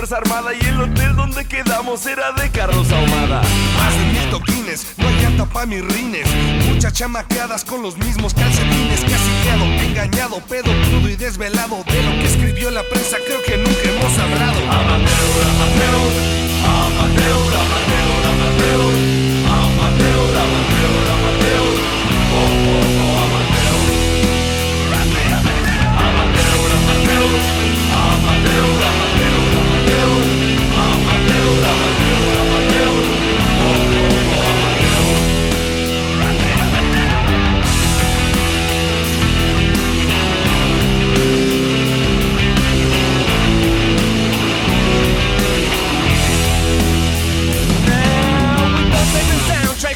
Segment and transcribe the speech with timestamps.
[0.00, 3.42] Fuerza Armada y el hotel donde quedamos era de Carlos Ahumada.
[3.76, 6.26] Más de mil toquines, no hay llanta pa' mis rines.
[6.72, 9.00] Muchas chamaqueadas con los mismos calcetines.
[9.00, 11.84] Casi quedado, engañado, pedo crudo y desvelado.
[11.84, 14.58] De lo que escribió la prensa creo que nunca hemos hablado.
[14.72, 15.92] Amateur, amateur,
[16.64, 18.80] amateur, amateur, amateur,
[19.52, 21.76] amateur, amateur, amateur,
[22.32, 23.76] oh, oh, oh, amateur.
[24.96, 26.56] Amateur, amateur, amateur,
[26.88, 27.28] amateur,
[28.00, 28.99] amateur,
[31.50, 31.79] amateur,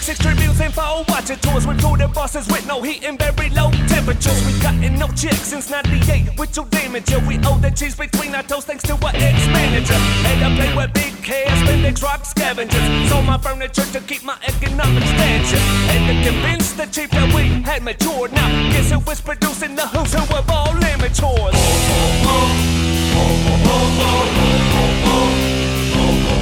[0.04, 3.50] Soundtracks, extreme views, info, watching tours with food and buses with no heat and very
[3.50, 4.44] low temperatures.
[4.46, 7.10] We gotten no chicks since 98 with your damage.
[7.10, 9.94] Yeah, we owe the cheese between our toes thanks to our expenditure.
[9.94, 13.08] And I play with big cash, Spandex rock scavengers.
[13.08, 15.62] Sold my furniture to keep my economic stature.
[15.92, 18.32] And to convince the chief that we had matured.
[18.32, 21.54] Now, guess who was producing the who's who of all amateurs?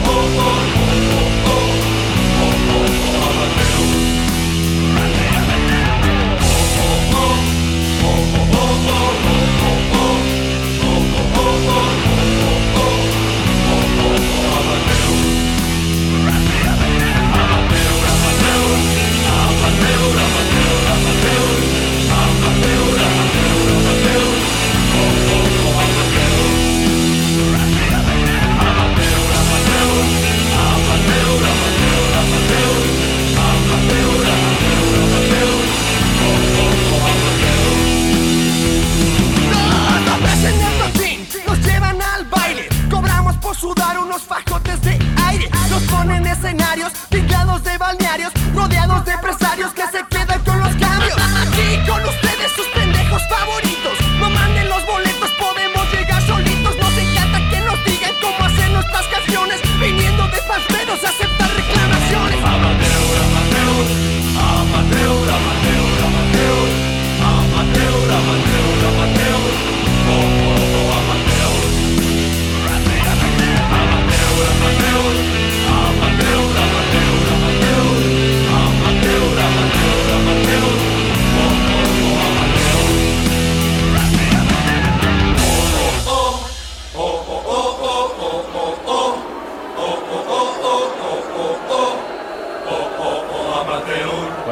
[0.05, 0.72] Dos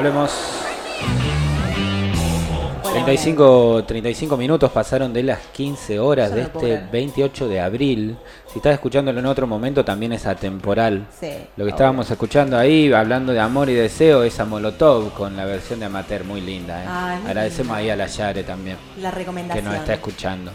[0.00, 0.32] Volvemos.
[2.90, 6.88] 35, 35 minutos pasaron de las 15 horas de este creer.
[6.90, 8.16] 28 de abril.
[8.50, 11.06] Si estás escuchándolo en otro momento, también es atemporal.
[11.20, 11.68] Sí, Lo que obvio.
[11.68, 15.84] estábamos escuchando ahí, hablando de amor y deseo, es a Molotov con la versión de
[15.86, 16.82] Amateur, muy linda.
[16.82, 16.86] ¿eh?
[16.88, 17.78] Ay, Agradecemos linda.
[17.80, 19.64] ahí a la Yare también, La que recomendación.
[19.66, 20.50] nos está escuchando.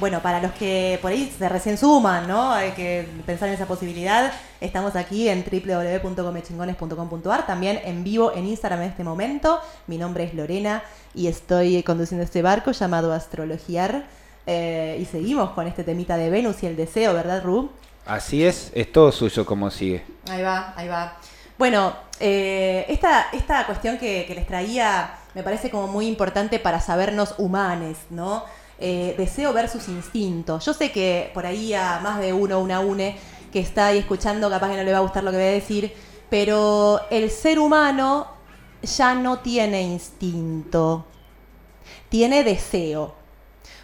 [0.00, 2.52] Bueno, para los que por ahí se recién suman, ¿no?
[2.52, 4.32] Hay que pensar en esa posibilidad.
[4.58, 9.60] Estamos aquí en www.comechingones.com.ar, también en vivo en Instagram en este momento.
[9.88, 10.82] Mi nombre es Lorena
[11.14, 14.06] y estoy conduciendo este barco llamado Astrologiar.
[14.46, 17.70] Eh, y seguimos con este temita de Venus y el deseo, ¿verdad, Ru?
[18.06, 20.02] Así es, es todo suyo como sigue.
[20.30, 21.18] Ahí va, ahí va.
[21.58, 26.80] Bueno, eh, esta, esta cuestión que, que les traía me parece como muy importante para
[26.80, 28.44] sabernos humanes, ¿no?
[28.82, 30.58] Eh, deseo versus instinto.
[30.58, 33.14] Yo sé que por ahí a más de uno, una une,
[33.52, 35.50] que está ahí escuchando, capaz que no le va a gustar lo que voy a
[35.50, 35.92] decir,
[36.30, 38.28] pero el ser humano
[38.82, 41.04] ya no tiene instinto,
[42.08, 43.14] tiene deseo.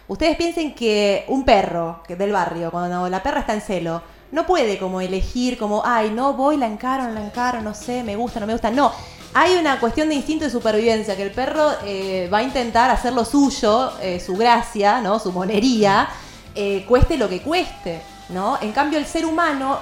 [0.07, 4.01] Ustedes piensen que un perro que del barrio, cuando la perra está en celo,
[4.31, 8.03] no puede como elegir como, ay, no voy, la encaro, no la encaro, no sé,
[8.03, 8.71] me gusta, no me gusta.
[8.71, 8.91] No,
[9.33, 13.13] hay una cuestión de instinto de supervivencia, que el perro eh, va a intentar hacer
[13.13, 15.19] lo suyo, eh, su gracia, ¿no?
[15.19, 16.09] Su monería,
[16.55, 18.01] eh, cueste lo que cueste.
[18.29, 18.57] ¿No?
[18.59, 19.79] En cambio, el ser humano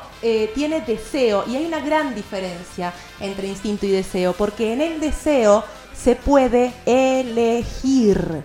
[0.54, 5.64] tiene deseo y hay una gran diferencia entre instinto y deseo, porque en el deseo
[5.96, 8.44] se puede elegir.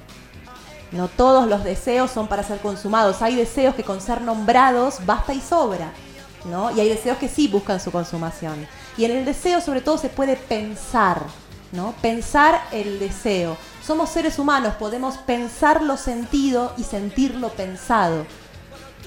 [0.91, 3.21] No todos los deseos son para ser consumados.
[3.21, 5.93] Hay deseos que con ser nombrados basta y sobra.
[6.45, 6.71] ¿no?
[6.71, 8.67] Y hay deseos que sí buscan su consumación.
[8.97, 11.23] Y en el deseo sobre todo se puede pensar.
[11.73, 11.95] ¿no?
[12.03, 13.57] Pensar el deseo.
[13.85, 18.27] Somos seres humanos, podemos pensar lo sentido y sentir lo pensado.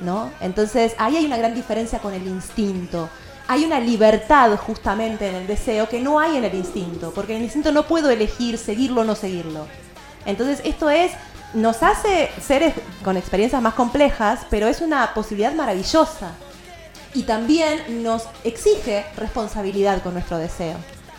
[0.01, 0.31] ¿no?
[0.41, 3.09] Entonces ahí hay una gran diferencia con el instinto.
[3.47, 7.39] Hay una libertad justamente en el deseo que no hay en el instinto, porque en
[7.39, 9.67] el instinto no puedo elegir seguirlo o no seguirlo.
[10.25, 11.11] Entonces esto es,
[11.53, 16.31] nos hace seres con experiencias más complejas, pero es una posibilidad maravillosa.
[17.13, 20.75] Y también nos exige responsabilidad con nuestro deseo.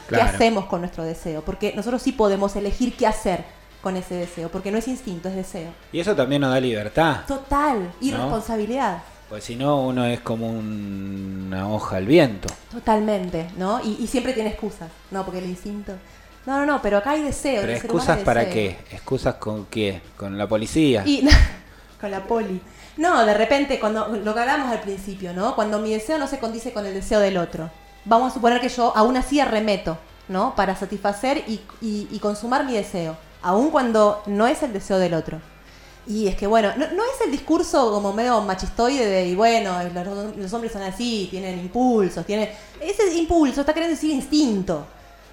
[0.08, 0.24] Claro.
[0.30, 1.42] ¿Qué hacemos con nuestro deseo?
[1.42, 3.44] Porque nosotros sí podemos elegir qué hacer
[3.82, 5.70] con ese deseo, porque no es instinto, es deseo.
[5.92, 7.18] Y eso también nos da libertad.
[7.28, 8.18] Total, y ¿No?
[8.18, 9.02] responsabilidad.
[9.28, 12.48] Pues si no, uno es como un- una hoja al viento.
[12.70, 13.80] Totalmente, ¿no?
[13.82, 15.24] Y, y siempre tiene excusas, ¿no?
[15.24, 15.92] Porque el instinto.
[16.46, 17.62] No, no, no, pero acá hay deseo.
[17.62, 18.54] Pero excusas para deseo.
[18.54, 18.94] qué?
[18.94, 20.00] ¿Excusas con qué?
[20.16, 21.02] ¿Con la policía?
[21.06, 21.26] Y
[22.00, 22.60] con la poli.
[22.96, 25.54] No, de repente, cuando lo que hablamos al principio, ¿no?
[25.56, 27.70] Cuando mi deseo no se condice con el deseo del otro.
[28.04, 29.98] Vamos a suponer que yo aún así arremeto,
[30.28, 30.54] ¿no?
[30.54, 33.16] Para satisfacer y, y- y consumar mi deseo.
[33.42, 35.40] Aun cuando no es el deseo del otro.
[36.06, 39.72] Y es que, bueno, no, no es el discurso como medio machistoide de, y bueno,
[39.94, 42.50] los, los hombres son así, tienen impulsos, tienen...
[42.78, 44.86] Ese impulso está queriendo decir instinto.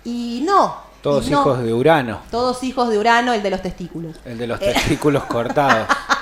[0.06, 0.78] Y no.
[1.02, 1.42] Todos y no.
[1.42, 2.20] hijos de Urano.
[2.32, 4.16] Todos hijos de Urano, el de los testículos.
[4.24, 5.88] El de los testículos cortados.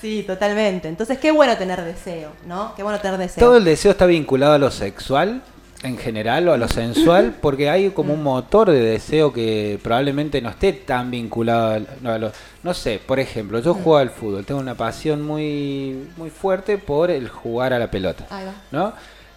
[0.00, 0.88] Sí, totalmente.
[0.88, 2.74] Entonces, qué bueno tener deseo, ¿no?
[2.74, 3.44] Qué bueno tener deseo.
[3.46, 5.42] Todo el deseo está vinculado a lo sexual
[5.82, 10.40] en general o a lo sensual porque hay como un motor de deseo que probablemente
[10.42, 12.32] no esté tan vinculado a lo-
[12.62, 17.10] no sé por ejemplo yo juego al fútbol tengo una pasión muy muy fuerte por
[17.10, 18.26] el jugar a la pelota.
[18.70, 18.92] ¿no?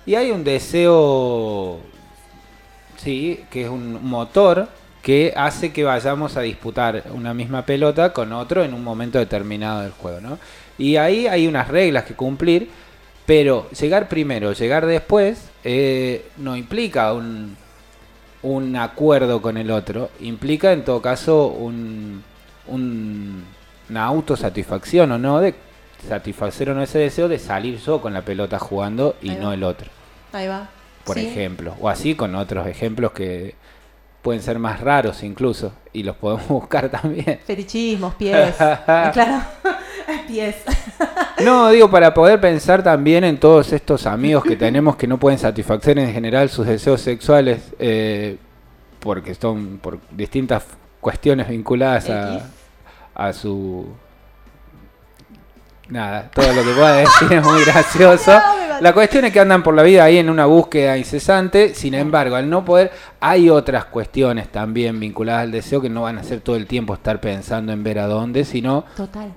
[0.06, 1.80] Y hay un deseo,
[2.98, 4.68] sí, que es un motor
[5.04, 9.82] que hace que vayamos a disputar una misma pelota con otro en un momento determinado
[9.82, 10.40] del juego, ¿no?
[10.80, 12.70] Y ahí hay unas reglas que cumplir,
[13.26, 17.56] pero llegar primero, llegar después, eh, no implica un,
[18.44, 22.24] un acuerdo con el otro, implica en todo caso un,
[22.68, 23.44] un-
[23.90, 25.54] una autosatisfacción o no de
[26.08, 29.48] satisfacer o no ese deseo de salir yo con la pelota jugando y Ahí no
[29.48, 29.54] va.
[29.54, 29.90] el otro,
[30.32, 30.70] Ahí va.
[31.04, 31.28] por Sí.
[31.28, 31.76] ejemplo.
[31.82, 33.56] O así con otros ejemplos que
[34.24, 37.40] pueden ser más raros incluso y los podemos buscar también.
[37.46, 38.56] Fetichismos, pies.
[38.56, 39.44] claro.
[40.28, 40.56] pies.
[41.44, 45.38] No, digo, para poder pensar también en todos estos amigos que tenemos que no pueden
[45.38, 48.38] satisfacer en general sus deseos sexuales eh,
[49.00, 50.64] porque son por distintas
[51.02, 52.50] cuestiones vinculadas a,
[53.14, 53.88] a su...
[55.90, 58.32] Nada, todo lo que pueda decir es muy gracioso.
[58.80, 62.36] La cuestión es que andan por la vida ahí en una búsqueda incesante, sin embargo,
[62.36, 66.42] al no poder, hay otras cuestiones también vinculadas al deseo que no van a ser
[66.42, 69.32] todo el tiempo estar pensando en ver a dónde, sino Total.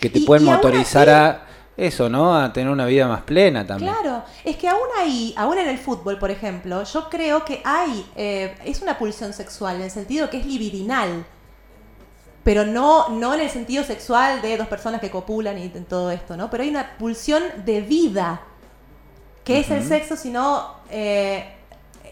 [0.00, 1.42] que te Y- pueden y motorizar a
[1.76, 2.34] eso, ¿no?
[2.36, 3.92] A tener una vida más plena también.
[3.92, 8.06] Claro, es que aún ahí, aún en el fútbol, por ejemplo, yo creo que hay,
[8.16, 11.26] eh, es una pulsión sexual en el sentido que es libidinal,
[12.46, 16.36] pero no, no en el sentido sexual de dos personas que copulan y todo esto,
[16.36, 16.48] ¿no?
[16.48, 18.40] Pero hay una pulsión de vida,
[19.42, 21.44] que es el sexo, sino eh,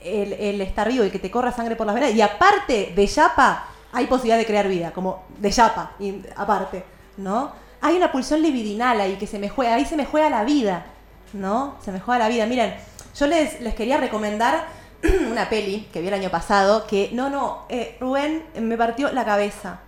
[0.02, 2.12] el, el estar vivo y que te corra sangre por las venas.
[2.16, 6.85] Y aparte de Yapa, hay posibilidad de crear vida, como de Yapa, y aparte,
[7.16, 7.52] ¿no?
[7.80, 10.85] Hay una pulsión libidinal ahí que se me juega, ahí se me juega la vida,
[11.32, 11.76] ¿no?
[11.85, 12.44] Se me juega la vida.
[12.47, 12.75] Miren,
[13.16, 14.66] yo les, les quería recomendar
[15.30, 19.25] una peli que vi el año pasado, que no, no, eh, Rubén me partió la
[19.25, 19.78] cabeza.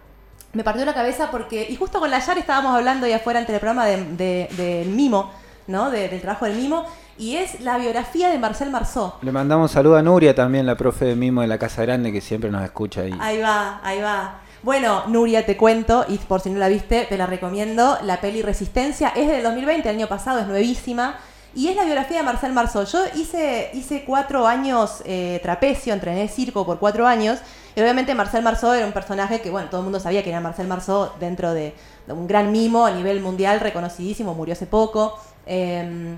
[0.57, 3.53] Me partió la cabeza porque, y justo con la Yar estábamos hablando ahí afuera ante
[3.53, 5.31] el programa del de, del Mimo,
[5.67, 5.91] ¿no?
[5.91, 6.87] De- del trabajo del Mimo,
[7.19, 9.13] y es la biografía de Marcel Marceau.
[9.21, 12.23] Le mandamos saludo a Nuria también, la profe de Mimo de la Casa Grande, que
[12.23, 13.15] siempre nos escucha ahí.
[13.21, 14.41] Ahí va, ahí va.
[14.63, 17.99] Bueno, Nuria, te cuento, y por si no la viste, te la recomiendo.
[18.03, 21.17] La peli Resistencia es del 2020, el año pasado, es nuevísima.
[21.55, 22.85] Y es la biografía de Marcel Marceau.
[22.87, 27.41] Yo hice, hice cuatro años eh, trapecio, entrené circo por cuatro años.
[27.77, 30.67] Obviamente Marcel Marceau era un personaje que, bueno, todo el mundo sabía que era Marcel
[30.67, 31.75] Marceau dentro de,
[32.09, 35.19] un gran mimo a nivel mundial, reconocidísimo, murió hace poco.
[35.47, 36.17] Eh,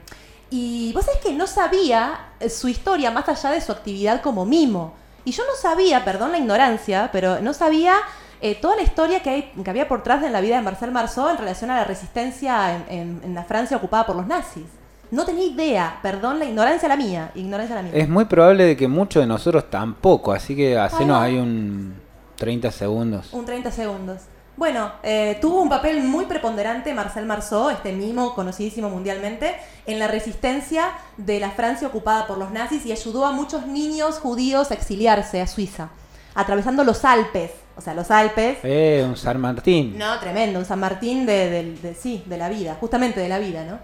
[0.51, 4.45] y vos sabés que no sabía eh, su historia más allá de su actividad como
[4.45, 4.95] mimo.
[5.25, 7.97] Y yo no sabía, perdón la ignorancia, pero no sabía
[8.41, 10.93] eh, toda la historia que, hay, que había por detrás de la vida de Marcel
[10.93, 14.65] Marceau en relación a la resistencia en, en- en la Francia ocupada por los nazis.
[15.11, 17.93] No tenía idea, perdón la ignorancia la mía, ignorancia la mía.
[17.95, 21.95] Es muy probable de que muchos de nosotros tampoco, así que hacenos ahí un
[22.37, 23.33] 30 segundos.
[23.33, 24.23] Un 30 segundos.
[24.57, 29.55] Bueno, eh, tuvo un papel muy preponderante Marcel Marceau, este mimo conocidísimo mundialmente,
[29.87, 34.19] en la resistencia de la Francia ocupada por los nazis y ayudó a muchos niños
[34.19, 35.91] judíos a exiliarse a Suiza,
[36.35, 37.53] atravesando los Alpes.
[37.77, 38.59] O sea, los Alpes.
[38.65, 39.97] Eh, un San Martín.
[39.97, 43.39] No, tremendo, un San Martín de, del- de- sí, de la vida, justamente de la
[43.39, 43.79] vida, ¿no?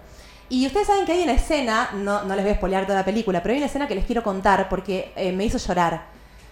[0.49, 3.05] Y ustedes saben que hay una escena, no, no les voy a spoilear toda la
[3.05, 6.03] película, pero hay una escena que les quiero contar porque eh, me hizo llorar.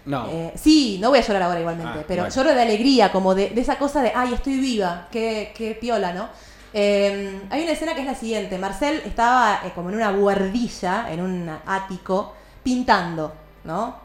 [0.06, 0.28] No.
[0.30, 2.36] Eh, sí, no voy a llorar ahora igualmente, Ah, pero bueno.
[2.36, 6.12] lloro de alegría, como de, de esa cosa de, ay, estoy viva, qué, qué piola,
[6.12, 6.28] ¿no?
[6.74, 8.58] Eh, hay una escena que es la siguiente.
[8.58, 12.34] Marcel estaba eh, como en una buhardilla, en un ático,
[12.64, 13.32] pintando,
[13.64, 13.96] ¿no?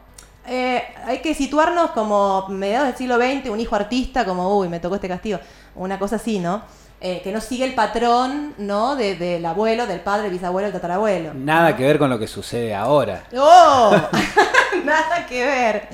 [0.47, 4.79] Eh, hay que situarnos como mediados del siglo XX, un hijo artista, como, uy, me
[4.79, 5.39] tocó este castigo.
[5.75, 6.61] Una cosa así, ¿no?
[7.01, 8.95] Eh, que no sigue el patrón, ¿no?
[8.97, 11.33] De- del abuelo, del padre, bisabuelo, el tatarabuelo.
[11.33, 13.23] Nada que ver con lo que sucede ahora.
[13.37, 13.95] ¡Oh!
[14.83, 15.87] Nada que ver.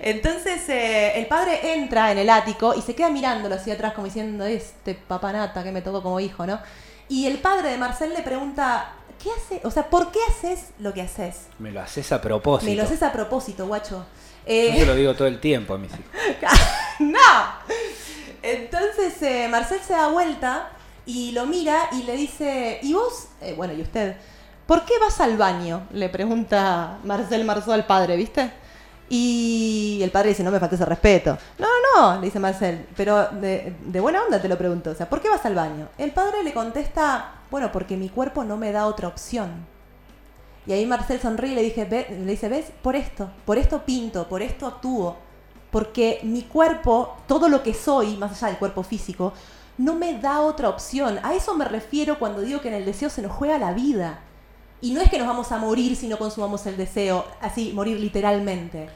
[0.00, 4.06] Entonces eh, el padre entra en el ático y se queda mirándolo hacia atrás como
[4.06, 6.60] diciendo, este papanata que me tocó como hijo, ¿no?
[7.08, 8.92] Y el padre de Marcel le pregunta,
[9.22, 9.60] ¿qué hace?
[9.66, 11.46] O sea, ¿por qué haces lo que haces?
[11.58, 12.70] Me lo haces a propósito.
[12.70, 13.96] Me lo haces a propósito, guacho.
[13.96, 16.04] Yo Eh, se lo digo todo el tiempo a mis hijos.
[17.00, 17.18] ¡No!
[18.44, 20.68] Entonces eh, Marcel se da vuelta
[21.06, 23.28] y lo mira y le dice, ¿y vos?
[23.40, 24.16] Eh, bueno, ¿y usted?
[24.66, 25.86] ¿Por qué vas al baño?
[25.92, 28.50] Le pregunta Marcel Marceau al padre, ¿viste?
[29.08, 31.36] Y el padre dice, no me faltes el respeto.
[31.58, 34.90] No, no, no, le dice Marcel, pero de, de buena onda te lo pregunto.
[34.90, 35.88] O sea, ¿por qué vas al baño?
[35.98, 39.66] El padre le contesta, bueno, porque mi cuerpo no me da otra opción.
[40.66, 42.66] Y ahí Marcel sonríe y le, dije, "Ve- le dice, ¿ves?
[42.82, 45.16] Por esto, por esto pinto, por esto actúo.
[45.74, 49.32] Porque mi cuerpo, todo lo que soy, más allá del cuerpo físico,
[49.76, 51.18] no me da otra opción.
[51.24, 54.20] A eso me refiero cuando digo que en el deseo se nos juega la vida.
[54.80, 57.98] Y no es que nos vamos a morir si no consumamos el deseo, así, morir
[57.98, 58.88] literalmente.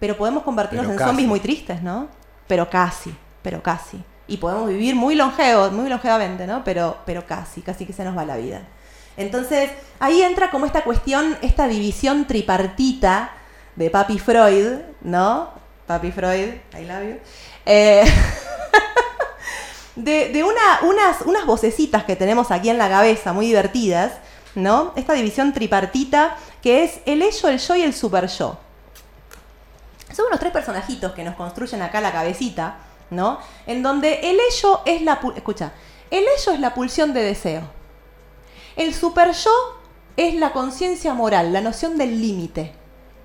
[0.00, 1.10] Pero podemos convertirnos Pero en casi.
[1.10, 2.08] zombies muy tristes, ¿no?
[2.48, 4.02] Pero casi, pero casi.
[4.26, 6.64] Y podemos vivir muy longevos, muy longevamente, ¿no?
[6.64, 8.62] Pero, pero casi, casi que se nos va la vida.
[9.16, 13.30] Entonces, ahí entra como esta cuestión, esta división tripartita
[13.76, 15.54] de Papi Freud, ¿no?
[15.86, 17.18] Papi Freud, I love you.
[17.64, 18.04] Eh,
[19.96, 24.12] de, una- unas, unas vocecitas que tenemos aquí en la cabeza, muy divertidas,
[24.54, 24.92] ¿no?
[24.96, 28.58] Esta división tripartita que es el ello, el yo y el super yo.
[30.14, 32.78] Son unos tres personajitos que nos construyen acá la cabecita,
[33.10, 33.38] ¿no?
[33.66, 35.20] En donde el ello es la...
[35.36, 35.72] Escucha,
[36.10, 37.62] el es la pulsión de deseo.
[38.76, 39.50] El super yo
[40.16, 42.72] es la conciencia moral, la noción del límite.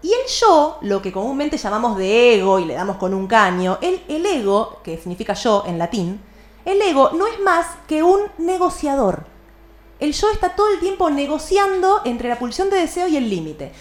[0.03, 3.77] Y el yo, lo que comúnmente llamamos de ego y le damos con un caño,
[3.81, 6.21] el, ego, que significa yo en latín,
[6.65, 9.25] el ego no es más que un negociador.
[9.99, 13.71] El yo está todo el tiempo negociando entre la pulsión de deseo y el límite.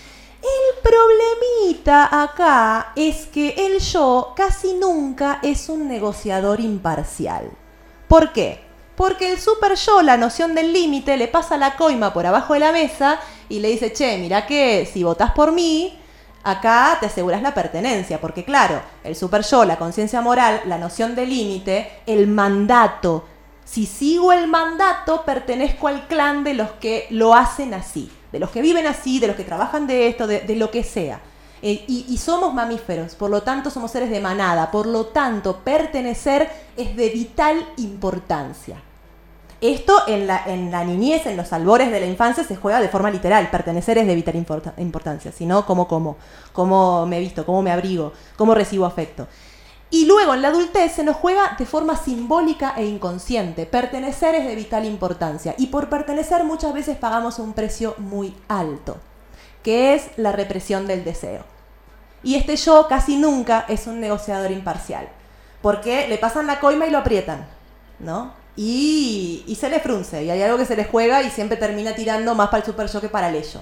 [0.42, 7.50] El problemita acá es que el yo casi nunca es un negociador imparcial.
[8.08, 8.60] ¿Por qué?
[8.96, 12.60] Porque el super yo, la noción del límite, le pasa la coima por abajo de
[12.60, 15.99] la mesa y le dice, che, mira que si votás por mí,
[16.42, 18.20] acá te aseguras la pertenencia.
[18.20, 23.24] Porque claro, el super yo, la conciencia moral, la noción de límite, el mandato.
[23.64, 28.50] Si sigo el mandato, pertenezco al clan de los que lo hacen así, de los
[28.50, 31.20] que viven así, de los que trabajan de esto, de, lo que sea.
[31.62, 36.50] Eh, y somos mamíferos, por lo tanto somos seres de manada, por lo tanto pertenecer
[36.76, 38.82] es de vital importancia.
[39.60, 42.88] Esto en la, en la niñez, en los albores de la infancia, se juega de
[42.88, 43.50] forma literal.
[43.50, 46.16] Pertenecer es de vital importa- importancia, sino cómo como,
[46.52, 49.26] cómo me visto, cómo me abrigo, cómo recibo afecto.
[49.90, 53.66] Y luego en la adultez se nos juega de forma simbólica e inconsciente.
[53.66, 55.54] Pertenecer es de vital importancia.
[55.58, 58.98] Y por pertenecer muchas veces pagamos un precio muy alto,
[59.62, 61.42] que es la represión del deseo.
[62.22, 65.08] Y este yo casi nunca es un negociador imparcial,
[65.60, 67.46] porque le pasan la coima y lo aprietan,
[67.98, 68.39] ¿no?
[68.56, 72.34] Y, se le frunce, y hay algo que se les juega y siempre termina tirando
[72.34, 73.60] más para el super yo que para el ello.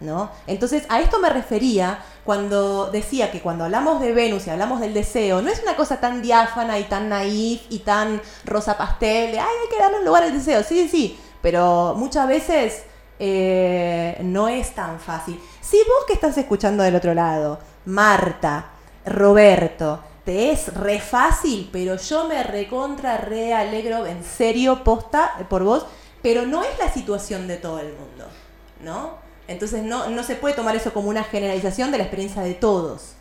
[0.00, 0.30] ¿No?
[0.46, 4.94] Entonces, a esto me refería cuando decía que cuando hablamos de Venus y hablamos del
[4.94, 9.40] deseo, no es una cosa tan diáfana y tan naif y tan rosa pastel, de,
[9.40, 10.62] ay, hay que darle un lugar al deseo.
[10.62, 12.84] Sí, sí, sí, pero muchas veces
[13.18, 15.38] eh, no es tan fácil.
[15.60, 18.70] Si vos que estás escuchando del otro lado, Marta,
[19.04, 25.86] Roberto, es re fácil, pero yo me recontra, re alegro, en serio, posta por vos,
[26.22, 28.26] pero no es la situación de todo el mundo,
[28.82, 29.14] ¿no?
[29.48, 33.14] Entonces no, no se puede tomar eso como una generalización de la experiencia de todos.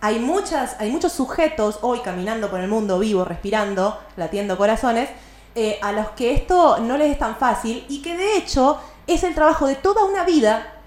[0.00, 5.08] Hay, muchas, hay muchos sujetos hoy caminando por el mundo vivo, respirando, latiendo corazones,
[5.54, 9.22] eh, a los que esto no les es tan fácil y que de hecho es
[9.22, 10.80] el trabajo de toda una vida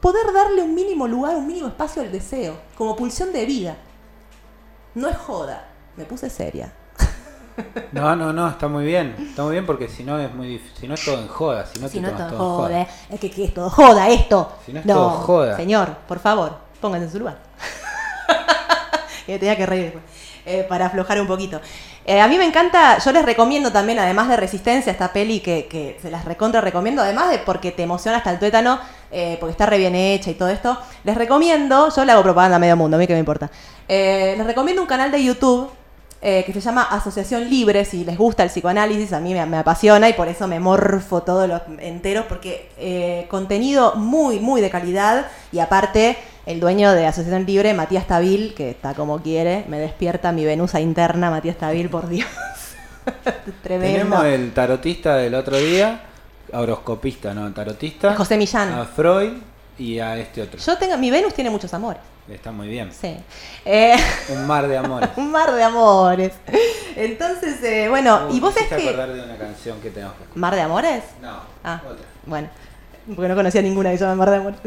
[0.00, 3.76] poder darle un mínimo lugar, un mínimo espacio al deseo, como pulsión de vida.
[4.94, 6.72] No es joda, me puse seria.
[7.92, 9.14] No, no, no, está muy bien.
[9.18, 10.76] Está muy bien porque si no es muy difícil.
[10.78, 12.48] Si no es todo en joda, si no Si te no es tomas todo todo
[12.48, 12.88] en joda, joda.
[13.10, 14.52] es que, que es todo joda esto.
[14.64, 15.56] Si no es no, todo joda.
[15.56, 17.38] Señor, por favor, pónganse en su lugar.
[19.26, 19.98] me tenía que reír
[20.46, 21.60] eh, para aflojar un poquito.
[22.08, 25.98] Eh, a mí me encanta, yo les recomiendo también, además de Resistencia, esta peli que,
[26.00, 29.66] se las recontra recomiendo, además de porque te emociona hasta el tuétano, eh, porque está
[29.66, 32.96] re bien hecha y todo esto, les recomiendo, yo le hago propaganda a medio mundo,
[32.96, 33.50] a mí que me importa,
[33.88, 35.70] Eh, les recomiendo un canal de YouTube
[36.20, 37.84] que se llama Asociación Libre.
[37.84, 41.48] Si les gusta el psicoanálisis, a mí me, apasiona y por eso me morfo todos
[41.48, 46.16] los enteros, porque contenido muy, muy de calidad y aparte
[46.48, 50.80] el dueño de Asociación Libre, Matías Tabil, que está como quiere, me despierta mi venusa
[50.80, 52.26] interna, Matías Tabil, por Dios.
[53.62, 53.98] Tremendo.
[53.98, 56.00] Tenemos el tarotista del otro día,
[56.52, 58.14] horoscopista, no, tarotista.
[58.14, 58.72] José Millán.
[58.72, 59.32] A Freud
[59.78, 60.58] y a este otro.
[60.58, 62.00] Yo tengo, mi Venus tiene muchos amores.
[62.30, 62.90] Está muy bien.
[62.92, 63.14] Sí.
[63.64, 63.94] Eh,
[64.30, 65.10] Un mar de amores.
[65.16, 66.32] un mar de amores.
[66.96, 68.88] Entonces, eh, bueno, Uy, y vos es que...
[68.88, 70.38] acordar de una canción que tenemos que escuchar.
[70.40, 71.02] ¿Mar de amores?
[71.22, 72.04] No, Ah, otra.
[72.26, 72.48] bueno.
[73.14, 74.60] Porque no conocía ninguna que se llama Mar de Amores.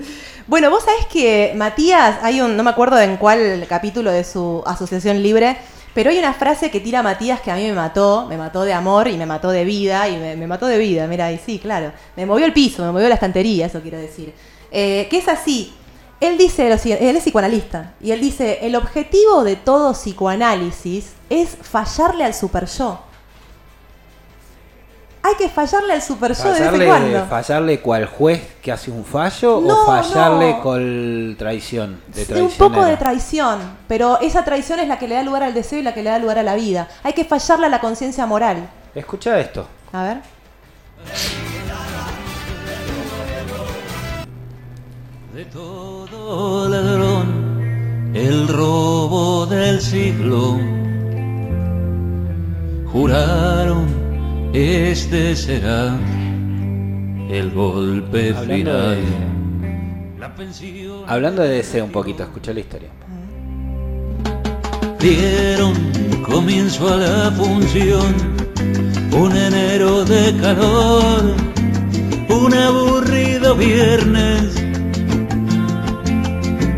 [0.47, 4.63] Bueno, vos sabés que Matías, hay un, no me acuerdo en cuál capítulo de su
[4.65, 5.57] asociación libre,
[5.93, 8.73] pero hay una frase que tira Matías que a mí me mató, me mató de
[8.73, 11.59] amor y me mató de vida, y me, me mató de vida, mira, y sí,
[11.59, 11.91] claro.
[12.15, 14.33] Me movió el piso, me movió la estantería, eso quiero decir.
[14.71, 15.73] Eh, que es así.
[16.19, 21.13] Él dice lo siguiente, él es psicoanalista, y él dice, el objetivo de todo psicoanálisis
[21.29, 23.01] es fallarle al super yo.
[25.31, 27.25] Hay que fallarle al super yo de vez en Fallarle, cuando.
[27.27, 30.61] fallarle cual juez que hace un fallo No, o fallarle no.
[30.61, 32.01] con traición.
[32.13, 35.43] De Sí, un poco de traición, pero esa traición es la que le da lugar
[35.43, 36.89] al deseo y la que le da lugar a la vida.
[37.03, 38.69] Hay que fallarle a la conciencia moral.
[38.93, 39.65] Escucha esto.
[39.93, 40.17] A ver.
[45.33, 50.57] De todo ladrón, el robo del siglo.
[52.91, 53.87] Juraron,
[54.53, 55.97] este será
[57.29, 58.95] el golpe Hablando final.
[58.95, 62.89] de, La pensión hablando de deseo un poquito, escucha la historia.
[64.99, 65.73] dieron
[66.23, 68.41] comienzo a la función.
[69.13, 71.35] Un enero de calor,
[72.29, 74.55] un aburrido viernes.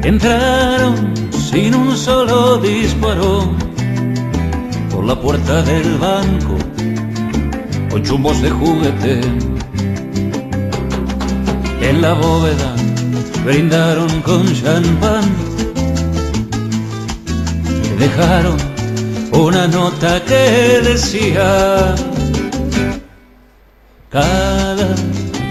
[0.04, 3.52] Entraron sin un solo disparo
[4.92, 6.58] por la puerta del banco
[7.94, 9.22] con chumbos de juguete.
[11.80, 12.76] En la bóveda
[13.46, 15.26] brindaron con champán
[18.00, 18.58] dejaron
[19.32, 21.94] una nota que decía
[24.10, 24.96] cada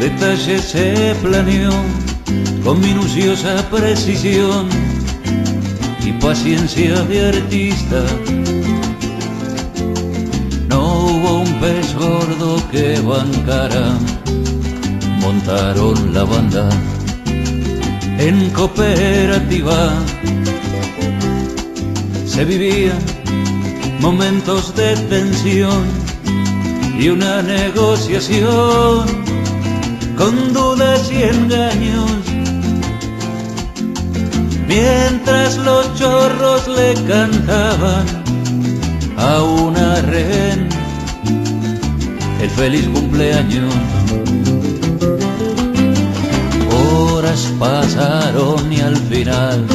[0.00, 1.70] detalle se planeó
[2.64, 4.68] con minuciosa precisión
[6.05, 8.05] y paciencia de artista
[12.03, 13.87] gordo que bancara
[15.21, 16.69] montaron la banda
[18.19, 19.79] en cooperativa
[22.33, 23.03] se vivían
[24.01, 25.85] momentos de tensión
[26.99, 29.07] y una negociación
[30.17, 32.11] con dudas y engaños.
[34.67, 38.07] Mientras los chorros le cantaban
[39.19, 39.91] a una
[42.57, 43.73] feliz cumpleaños.
[46.71, 49.67] Horas pasaron y al final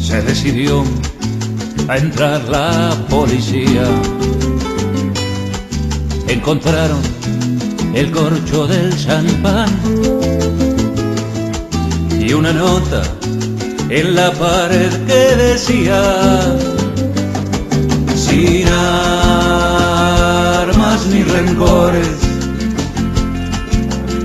[0.00, 0.84] se decidió
[1.88, 3.84] a entrar la policía.
[6.28, 7.00] Encontraron
[7.94, 9.70] el corcho del champán
[12.20, 13.02] y una nota
[13.88, 16.02] en la pared que decía
[18.14, 18.68] sin
[21.06, 22.08] ni rencores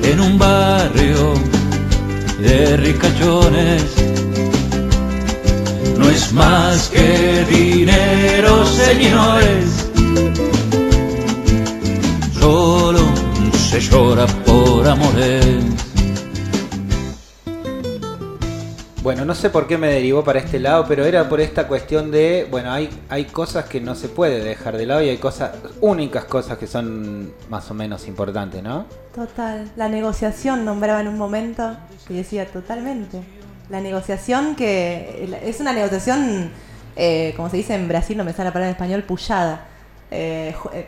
[0.04, 1.34] en un barrio
[2.40, 3.84] de ricachones
[5.98, 9.90] no es más que dinero, señores.
[12.40, 13.02] Solo
[13.70, 15.93] se llora por amores.
[19.04, 22.10] Bueno, no sé por qué me derivó para este lado, pero era por esta cuestión
[22.10, 25.52] de, bueno, hay, hay cosas que no se puede dejar de lado y hay cosas,
[25.82, 28.86] únicas cosas que son más o menos importantes, ¿no?
[29.13, 29.70] Total.
[29.76, 31.76] La negociación nombraba en un momento
[32.08, 33.22] y decía totalmente.
[33.70, 36.50] La negociación que es una negociación,
[36.96, 39.66] eh, como se dice en Brasil, no me sale la palabra en español, pullada.
[40.12, 40.88] Eh, eh,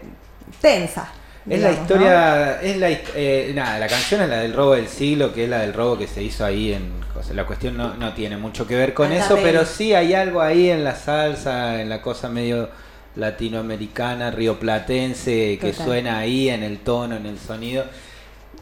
[0.61, 1.09] tensa.
[1.47, 5.31] Es la historia, es la, eh, nada, la canción es la del robo del siglo,
[5.31, 7.93] que es la del robo que se hizo ahí en, o sea, la cuestión no,
[7.93, 11.79] no tiene mucho que ver con eso, pero sí hay algo ahí en la salsa,
[11.79, 12.69] en la cosa medio
[13.15, 15.85] latinoamericana, rioplatense, que Total.
[15.85, 17.85] suena ahí en el tono, en el sonido,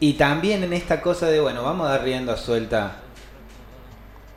[0.02, 2.98] y también en esta cosa de, bueno, vamos a dar rienda suelta.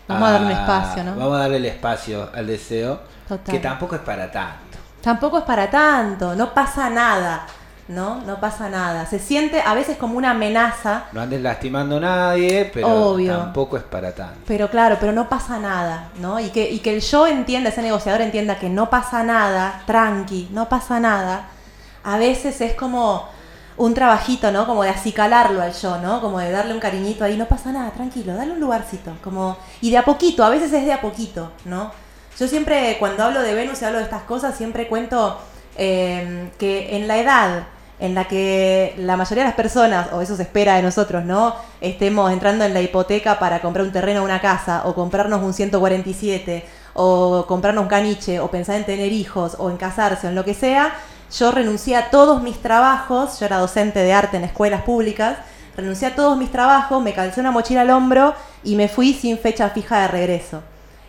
[0.06, 1.16] Vamos a darle espacio, ¿no?
[1.16, 3.52] Vamos a darle el espacio al deseo, Total.
[3.52, 4.78] que tampoco es para tanto.
[5.00, 7.44] Tampoco es para tanto, no pasa nada.
[7.88, 8.20] ¿No?
[8.22, 9.06] No pasa nada.
[9.06, 13.36] Se siente a veces como una amenaza, No andes lastimando a nadie, pero Obvio.
[13.36, 14.40] tampoco es para tanto.
[14.46, 16.40] pero claro, pero no pasa nada, ¿no?
[16.40, 20.48] Y que, y que el yo entienda, ese negociador entienda que no pasa nada, tranqui,
[20.50, 21.48] no pasa nada,
[22.02, 23.28] a veces es como
[23.76, 24.66] un trabajito, ¿no?
[24.66, 26.20] Como de acicalarlo al yo, ¿no?
[26.20, 29.90] Como de darle un cariñito ahí, no pasa nada, tranquilo, dale un lugarcito, como y
[29.90, 31.92] de a poquito, a veces es de a poquito, ¿no?
[32.38, 35.38] Yo siempre cuando hablo de Venus y hablo de estas cosas siempre cuento
[35.78, 37.64] eh, que en la edad
[37.98, 41.54] en la que la mayoría de las personas, o eso se espera de nosotros, ¿no?
[41.80, 45.54] Estemos entrando en la hipoteca para comprar un terreno o una casa, o comprarnos un
[45.54, 50.36] 147, o comprarnos un caniche, o pensar en tener hijos, o en casarse, o en
[50.36, 50.94] lo que sea,
[51.36, 55.38] yo renuncié a todos mis trabajos, yo era docente de arte en escuelas públicas,
[55.76, 59.38] renuncié a todos mis trabajos, me calcé una mochila al hombro y me fui sin
[59.38, 60.62] fecha fija de regreso.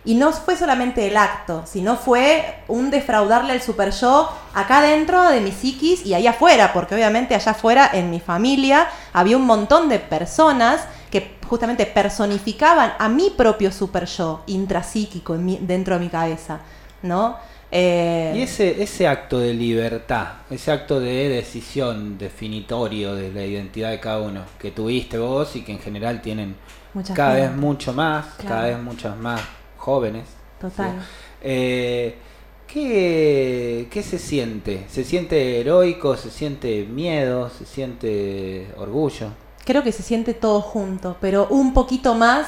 [0.08, 5.22] Y no fue solamente el acto, sino fue un defraudarle al super yo acá dentro
[5.28, 9.44] de mi psiquis y allá afuera, porque obviamente allá afuera en mi familia había un
[9.44, 15.94] montón de personas que justamente personificaban a mi propio super yo intrapsíquico en mi- dentro
[15.98, 16.60] de mi cabeza,
[17.02, 17.36] ¿no?
[17.70, 23.90] Eh, Y ese, ese acto de libertad, ese acto de decisión definitorio de la identidad
[23.90, 26.56] de cada uno que tuviste vos y que en general tienen
[27.14, 28.48] cada vez mucho más, Claro.
[28.54, 29.40] cada vez muchos más
[29.78, 30.28] jóvenes.
[30.60, 31.00] Total.
[31.00, 31.06] ¿sí?
[31.42, 32.18] Eh,
[32.66, 34.84] ¿qué, qué se siente?
[34.88, 36.16] ¿Se siente heroico?
[36.16, 37.48] ¿Se siente miedo?
[37.48, 39.30] ¿Se siente orgullo?
[39.68, 42.46] creo que se siente todo junto, pero un poquito más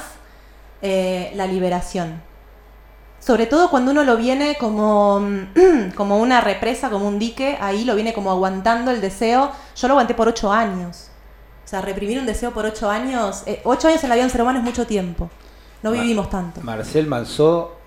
[0.81, 2.19] eh, la liberación.
[3.19, 7.85] Sobre todo cuando uno lo viene como, mm, como una represa, como un dique, ahí
[7.85, 9.51] lo viene como aguantando el deseo.
[9.75, 11.11] Yo lo aguanté por ocho años.
[11.63, 14.29] O sea, reprimir un deseo por ocho años, eh, ocho años en la vida de
[14.29, 15.29] un ser humano es mucho tiempo.
[15.83, 16.61] No vivimos tanto.
[16.61, 17.77] Marcel Manzó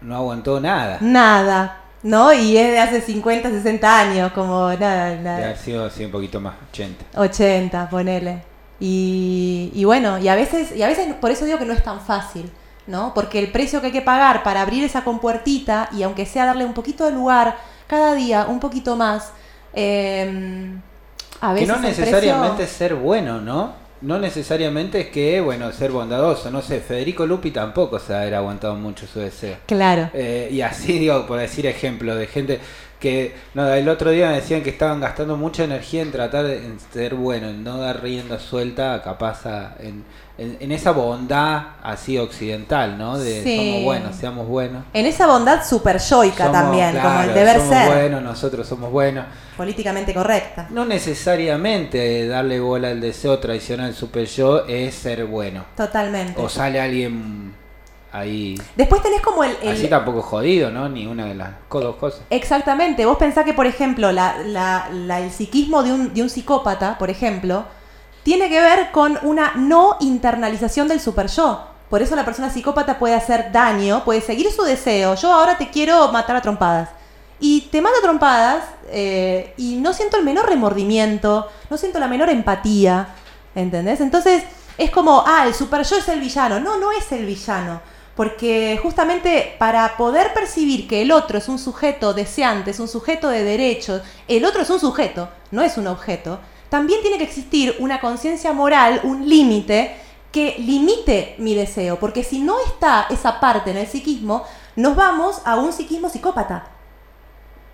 [0.00, 0.98] no aguantó nada.
[1.00, 2.32] Nada, ¿no?
[2.32, 5.36] Y es de hace 50, 60 años, como nada, nada.
[5.44, 7.04] haber sido así un poquito más, 80.
[7.20, 8.42] 80, ponele.
[8.78, 11.82] Y, y bueno, y a veces, y a veces por eso digo que no es
[11.82, 12.50] tan fácil,
[12.86, 13.14] ¿no?
[13.14, 16.64] Porque el precio que hay que pagar para abrir esa compuertita y aunque sea darle
[16.64, 19.32] un poquito de lugar cada día, un poquito más,
[19.72, 20.74] eh,
[21.40, 23.85] a Que no precio- necesariamente es ser bueno, ¿no?
[24.02, 26.50] No necesariamente es que, bueno, ser bondadoso.
[26.50, 29.56] No sé, Federico Lupi tampoco se ha haber aguantado mucho su deseo.
[29.66, 30.10] Claro.
[30.12, 32.60] Eh, y así digo, por decir ejemplo, de gente
[33.00, 36.56] que no, el otro día me decían que estaban gastando mucha energía en tratar de
[36.56, 40.04] en ser bueno, en no dar rienda suelta, capaz a- en,
[40.38, 43.16] en- en esa bondad así occidental, ¿no?
[43.18, 43.56] De Sí.
[43.56, 44.84] somos buenos, seamos buenos.
[44.92, 48.90] En esa bondad super yoica también, como claro, el deber somos ser, buenos, nosotros somos
[48.90, 49.24] buenos.
[49.56, 50.66] políticamente correcta.
[50.70, 55.64] No necesariamente darle bola al deseo tradicional super yo es ser bueno.
[55.76, 56.40] Totalmente.
[56.40, 57.54] O sale alguien
[58.12, 58.60] ahí.
[58.76, 60.88] Después tenés como el, el- Así tampoco jodido, ¿no?
[60.88, 62.20] Ni una de las dos cosas.
[62.30, 66.30] Exactamente, vos pensás que, por ejemplo, la, la- la- el psiquismo de un, de un
[66.30, 67.64] psicópata, por ejemplo,
[68.26, 71.64] tiene que ver con una no internalización del super yo.
[71.88, 75.14] Por eso la persona psicópata puede hacer daño, puede seguir su deseo.
[75.14, 76.88] Yo ahora te quiero matar a trompadas.
[77.38, 82.08] Y te mato a trompadas eh, y no siento el menor remordimiento, no siento la
[82.08, 83.10] menor empatía,
[83.54, 84.00] ¿entendés?
[84.00, 84.42] Entonces
[84.76, 86.58] es como, ah, el super yo es el villano.
[86.58, 87.80] No, no es el villano.
[88.16, 93.28] Porque justamente para poder percibir que el otro es un sujeto deseante, es un sujeto
[93.28, 97.76] de derechos, el otro es un sujeto, no es un objeto, también tiene que existir
[97.78, 99.96] una conciencia moral, un límite
[100.32, 101.98] que limite mi deseo.
[101.98, 104.44] Porque si no está esa parte en el psiquismo,
[104.76, 106.68] nos vamos a un psiquismo psicópata.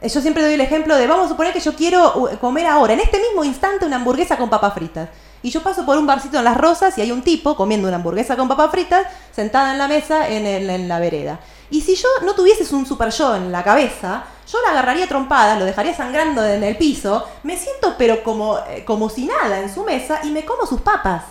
[0.01, 2.67] Eh, Yo siempre doy el ejemplo de, vamos a suponer que yo quiero uh, comer
[2.67, 5.09] ahora, en este mismo instante, una hamburguesa con papas fritas.
[5.43, 7.97] Y yo paso por un barcito en Las Rosas y hay un tipo comiendo una
[7.97, 11.41] hamburguesa con papas fritas sentada en la mesa en, en la vereda.
[11.71, 15.59] Y si yo no tuvieses un super yo en la cabeza, yo la agarraría trompada,
[15.59, 19.73] lo dejaría sangrando en el piso, me siento pero como, eh, como si nada en
[19.73, 21.25] su mesa y me como sus papas.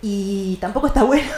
[0.00, 1.30] Y tampoco está bueno.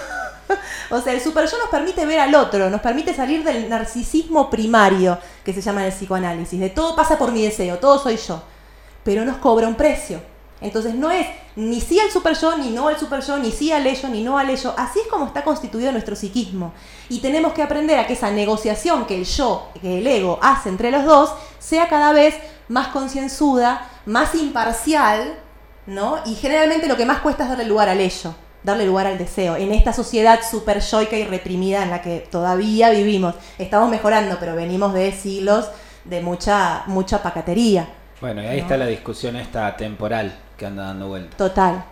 [0.90, 4.50] o sea, el super yo nos permite ver al otro, nos permite salir del narcisismo
[4.50, 8.16] primario que se llama en el psicoanálisis, de todo pasa por mi deseo, todo soy
[8.16, 8.42] yo,
[9.02, 10.33] pero nos cobra un precio.
[10.64, 13.70] Entonces no es ni sí al super yo, ni no al super yo, ni sí
[13.70, 14.74] al ello, ni no al ello.
[14.76, 16.72] Así es como está constituido nuestro psiquismo.
[17.08, 20.70] Y tenemos que aprender a que esa negociación que el yo, que el ego hace
[20.70, 22.34] entre los dos, sea cada vez
[22.68, 25.34] más concienzuda, más imparcial,
[25.86, 26.18] ¿no?
[26.24, 29.56] Y generalmente lo que más cuesta es darle lugar al ello, darle lugar al deseo.
[29.56, 33.34] En esta sociedad super yoica y reprimida en la que todavía vivimos.
[33.58, 35.68] Estamos mejorando, pero venimos de siglos
[36.04, 37.86] de mucha, mucha pacatería.
[38.20, 38.62] Bueno, y ahí No.
[38.62, 41.36] está la discusión esta temporal que anda dando vuelta.
[41.36, 41.84] Total.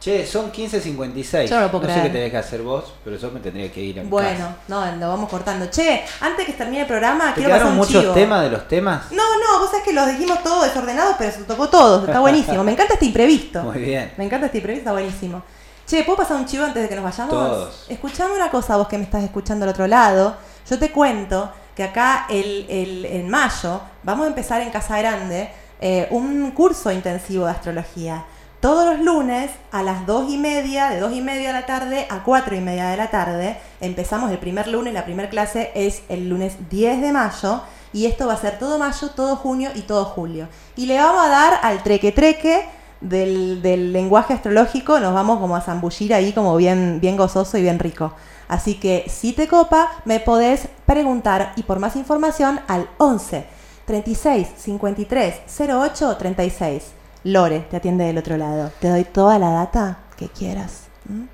[0.00, 1.46] Che, son 15.56.
[1.48, 3.82] Yo no lo puedo sé qué tenés que hacer vos, pero yo me tendría que
[3.82, 4.56] ir a mi Bueno, casa.
[4.68, 5.66] no, lo vamos cortando.
[5.70, 8.14] Che, antes que termine el programa, ¿Te quiero pasar un muchos chivo.
[8.14, 9.12] temas de los temas?
[9.12, 12.06] No, no, vos sabés que los dijimos todos desordenados, pero se tocó todo.
[12.06, 12.64] Está buenísimo.
[12.64, 13.62] Me encanta este imprevisto.
[13.64, 14.10] Muy bien.
[14.16, 15.42] Me encanta este imprevisto, está buenísimo.
[15.86, 17.34] Che, ¿puedo pasar un chivo antes de que nos vayamos?
[17.34, 17.84] Todos.
[17.90, 20.34] Escuchame una cosa, vos que me estás escuchando al otro lado.
[20.70, 25.50] Yo te cuento que acá el, el- en mayo vamos a empezar en Casa Grande
[25.80, 28.24] eh, un curso intensivo de astrología.
[28.60, 32.06] Todos los lunes a las 2 y media, de 2 y media de la tarde
[32.10, 36.02] a 4 y media de la tarde, empezamos el primer lunes, la primera clase es
[36.10, 37.62] el lunes 10 de mayo
[37.94, 40.48] y esto va a ser todo mayo, todo junio y todo julio.
[40.76, 42.66] Y le vamos a dar al treque treque
[43.00, 47.62] del, del lenguaje astrológico, nos vamos como a zambullir ahí como bien, bien gozoso y
[47.62, 48.12] bien rico.
[48.48, 53.59] Así que si te copa, me podés preguntar y por más información al 11
[53.90, 56.92] 36 53 08 36.
[57.24, 58.70] Lore te atiende del otro lado.
[58.78, 60.84] Te doy toda la data que quieras.
[61.08, 61.26] ¿m?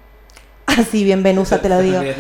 [0.77, 2.01] Así bien venusa te lo digo.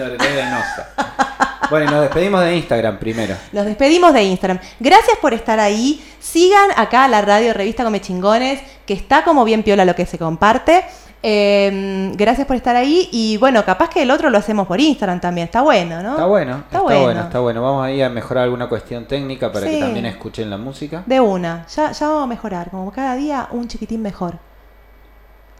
[1.69, 3.35] Bueno, nos despedimos de Instagram primero.
[3.51, 4.61] Nos despedimos de Instagram.
[4.79, 6.01] Gracias por estar ahí.
[6.21, 10.17] Sigan acá la radio Revista Come Chingones, que está como bien piola lo que se
[10.17, 10.85] comparte.
[11.25, 13.09] Eh, gracias por estar ahí.
[13.11, 15.47] Y bueno, capaz que el otro lo hacemos por Instagram también.
[15.47, 16.13] Está bueno, ¿no?
[16.13, 17.03] Está bueno, está, bueno.
[17.03, 17.21] bueno.
[17.23, 17.63] está bueno.
[17.63, 19.73] Vamos ahí a mejorar alguna cuestión técnica para Sí.
[19.73, 21.03] que también escuchen la música.
[21.05, 21.67] De una.
[21.75, 22.71] Ya, ya vamos a mejorar.
[22.71, 24.39] Como cada día, un chiquitín mejor.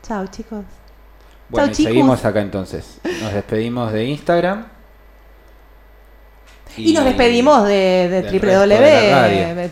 [0.07, 0.65] Chao, chicos.
[1.49, 1.93] Bueno, Chau, chicos.
[1.93, 2.99] seguimos acá entonces.
[3.23, 4.67] Nos despedimos de Instagram.
[6.77, 8.39] Y, nos despedimos de, de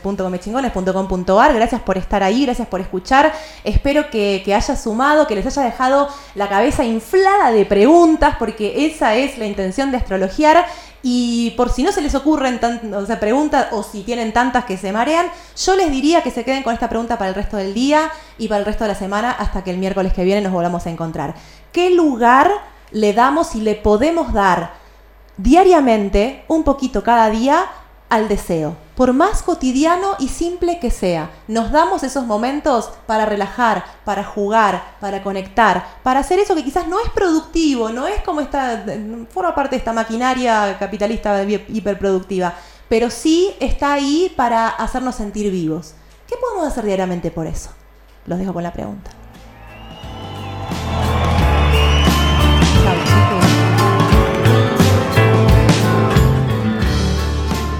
[0.01, 1.55] www.comechingones.com.ar.
[1.55, 3.31] Gracias por estar ahí, gracias por escuchar.
[3.63, 8.87] Espero que, que haya sumado, que les haya dejado la cabeza inflada de preguntas, porque
[8.87, 10.65] esa es la intención de astrologiar.
[11.07, 12.59] Y por si no se les ocurren
[12.95, 16.45] o sea, preguntas o si tienen tantas que se marean, yo les diría que se
[16.45, 18.95] queden con esta pregunta para el resto del día y para el resto de la
[18.95, 21.35] semana hasta que el miércoles que viene nos volvamos a encontrar.
[21.75, 22.51] ¿Qué lugar
[22.93, 24.75] le damos y le podemos dar
[25.37, 27.67] diariamente, un poquito cada día,
[28.09, 28.77] al deseo.
[28.95, 34.95] Por más cotidiano y simple que sea, nos damos esos momentos para relajar, para jugar,
[35.01, 38.85] para conectar, para hacer eso que quizás no es productivo, no es como esta,
[39.31, 42.55] forma parte de esta maquinaria capitalista hi- hiperproductiva,
[42.89, 45.95] pero sí está ahí para hacernos sentir vivos.
[46.29, 47.71] ¿Qué podemos hacer diariamente por eso?
[48.27, 49.11] Los dejo con la pregunta.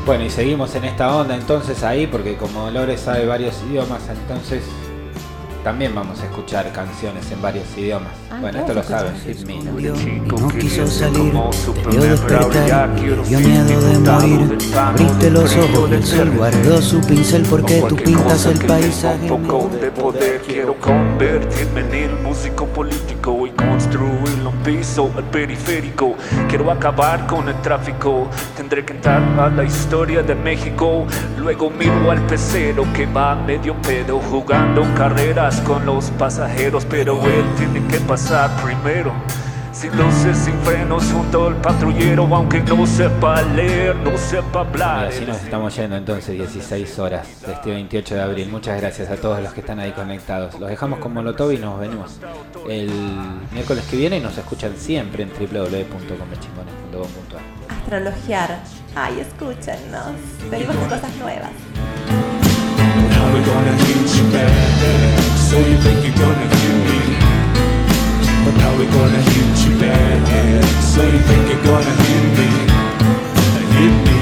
[0.07, 4.63] Bueno, y seguimos en esta onda entonces ahí, porque como Lore sabe varios idiomas, entonces
[5.65, 8.13] también vamos a escuchar canciones en varios idiomas.
[8.31, 9.15] Ah, bueno, esto lo saben.
[9.25, 9.81] Hit Me, ¿no?
[9.81, 16.31] Y quiso salir, te vio despertar, dio miedo de morir, abriste los ojos, el sol
[16.37, 19.31] guardó su pincel porque tú pintas el paisaje.
[19.31, 26.17] Un poco de poder quiero convertirme en el músico político y construir piso al periférico.
[26.49, 31.07] Quiero acabar con el tráfico, tendré que entrar a la historia de México.
[31.39, 37.45] Luego miro al pecero que va medio pedo jugando carreras con los pasajeros, pero él
[37.57, 39.13] tiene que pasar primero.
[39.75, 45.25] Sin luces, sin frenos, junto al patrullero, aunque no sepa leer, no sepa Y así
[45.27, 48.49] nos estamos yendo entonces 16 horas de este 28 de abril.
[48.51, 50.61] Muchas gracias a todos los que están ahí conectados.
[50.61, 52.21] Los dejamos con Molotov y nos venimos
[52.71, 52.89] el
[53.51, 57.77] miércoles que viene y nos escuchan siempre en www.comechingones.com.ar.
[57.77, 58.61] Astrologiar.
[58.95, 60.13] Ay, escúchenos.
[60.53, 61.51] Venimos con cosas nuevas.
[63.11, 64.53] Now we're gonna hit you back.
[65.51, 66.94] So you think you're gonna
[68.79, 70.65] we're gonna hit you back.
[70.93, 72.49] So you think you're gonna hit me?
[73.77, 74.21] Hit me.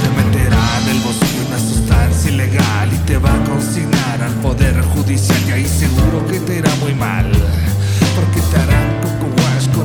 [0.00, 4.80] Te meterá en el bolsillo una sustancia ilegal y te va a consignar al poder
[4.82, 7.30] judicial y ahí seguro que te irá muy mal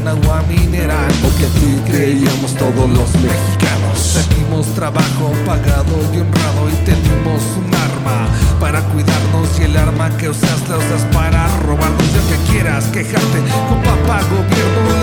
[0.07, 1.11] agua mineral.
[1.21, 4.27] Porque a ti creíamos todos los mexicanos.
[4.29, 8.27] Tenimos trabajo pagado y honrado Y tenemos un arma
[8.59, 12.07] para cuidarnos Y el arma que usas la usas para robarnos.
[12.13, 14.99] Ya que quieras quejarte con papá gobierno